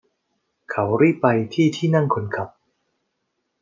[0.69, 2.49] เขารีบไปที่ที่นั่งคนขับ